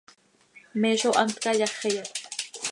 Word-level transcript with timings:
¿Me 0.81 0.91
zó 0.99 1.11
hant 1.19 1.33
cayáxiya? 1.43 2.03